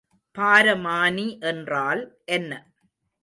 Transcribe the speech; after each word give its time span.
பாரமானி 0.35 1.27
என்றால் 1.41 2.01
என்ன? 2.29 2.51